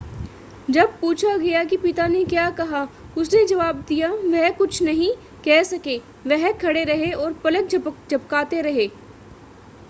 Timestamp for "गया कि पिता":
1.37-2.07